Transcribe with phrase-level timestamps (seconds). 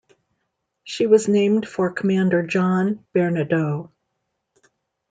[0.83, 3.91] She was named for Commander John Bernadou.